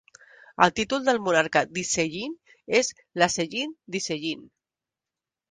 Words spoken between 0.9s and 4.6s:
del monarca d'Iseyin és "L'Aseyin d'Iseyin".